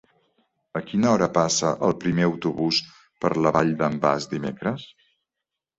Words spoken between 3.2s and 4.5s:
per la Vall d'en Bas